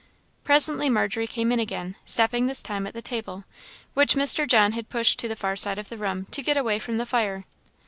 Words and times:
Presently 0.43 0.89
Margery 0.89 1.27
came 1.27 1.51
in 1.51 1.59
again, 1.59 1.95
stopping 2.05 2.47
this 2.47 2.63
time 2.63 2.87
at 2.87 2.95
the 2.95 3.03
table, 3.03 3.43
which 3.93 4.15
Mr. 4.15 4.47
John 4.47 4.71
had 4.71 4.89
pushed 4.89 5.19
to 5.19 5.27
the 5.27 5.35
far 5.35 5.55
side 5.55 5.77
of 5.77 5.89
the 5.89 5.97
room, 5.99 6.25
to 6.31 6.41
get 6.41 6.57
away 6.57 6.79
from 6.79 6.97
the 6.97 7.05
fire. 7.05 7.45